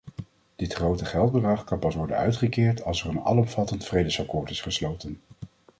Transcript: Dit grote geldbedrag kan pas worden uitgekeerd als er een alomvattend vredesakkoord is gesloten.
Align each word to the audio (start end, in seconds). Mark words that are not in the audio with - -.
Dit 0.55 0.73
grote 0.73 1.05
geldbedrag 1.05 1.63
kan 1.63 1.79
pas 1.79 1.95
worden 1.95 2.17
uitgekeerd 2.17 2.83
als 2.83 3.03
er 3.03 3.09
een 3.09 3.21
alomvattend 3.21 3.85
vredesakkoord 3.85 4.49
is 4.49 4.61
gesloten. 4.61 5.21